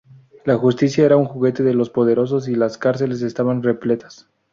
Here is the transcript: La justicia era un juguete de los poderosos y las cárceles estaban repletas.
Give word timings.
La 0.45 0.57
justicia 0.57 1.05
era 1.05 1.15
un 1.15 1.25
juguete 1.25 1.61
de 1.61 1.75
los 1.75 1.91
poderosos 1.91 2.47
y 2.47 2.55
las 2.55 2.79
cárceles 2.79 3.21
estaban 3.21 3.61
repletas. 3.61 4.27